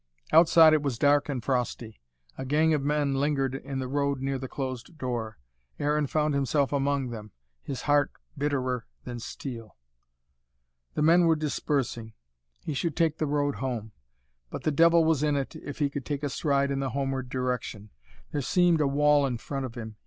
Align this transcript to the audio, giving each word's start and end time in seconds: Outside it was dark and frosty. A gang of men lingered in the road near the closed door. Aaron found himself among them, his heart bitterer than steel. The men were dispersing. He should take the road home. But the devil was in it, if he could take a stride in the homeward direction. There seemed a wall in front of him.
Outside 0.33 0.73
it 0.73 0.81
was 0.81 0.97
dark 0.97 1.29
and 1.29 1.43
frosty. 1.43 2.01
A 2.35 2.43
gang 2.43 2.73
of 2.73 2.81
men 2.81 3.13
lingered 3.13 3.53
in 3.53 3.77
the 3.77 3.87
road 3.87 4.19
near 4.19 4.39
the 4.39 4.47
closed 4.47 4.97
door. 4.97 5.37
Aaron 5.77 6.07
found 6.07 6.33
himself 6.33 6.73
among 6.73 7.09
them, 7.09 7.29
his 7.61 7.83
heart 7.83 8.11
bitterer 8.35 8.87
than 9.03 9.19
steel. 9.19 9.77
The 10.95 11.03
men 11.03 11.25
were 11.27 11.35
dispersing. 11.35 12.13
He 12.63 12.73
should 12.73 12.95
take 12.95 13.19
the 13.19 13.27
road 13.27 13.57
home. 13.57 13.91
But 14.49 14.63
the 14.63 14.71
devil 14.71 15.05
was 15.05 15.21
in 15.21 15.35
it, 15.35 15.55
if 15.55 15.77
he 15.77 15.87
could 15.87 16.03
take 16.03 16.23
a 16.23 16.29
stride 16.29 16.71
in 16.71 16.79
the 16.79 16.89
homeward 16.89 17.29
direction. 17.29 17.91
There 18.31 18.41
seemed 18.41 18.81
a 18.81 18.87
wall 18.87 19.27
in 19.27 19.37
front 19.37 19.67
of 19.67 19.75
him. 19.75 19.97